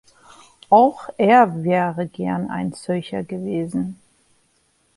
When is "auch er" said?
0.71-1.63